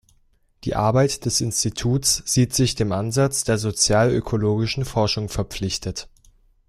Die 0.63 0.75
Arbeit 0.75 1.25
des 1.25 1.41
Instituts 1.41 2.23
sieht 2.25 2.55
sich 2.55 2.73
dem 2.73 2.91
Ansatz 2.91 3.43
der 3.43 3.59
sozial-ökologischen 3.59 4.83
Forschung 4.83 5.29
verpflichtet. 5.29 6.09